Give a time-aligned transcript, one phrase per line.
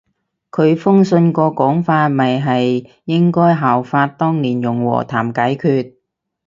[0.49, 5.93] 佢封信個講法咪係應該效法當年用和談解決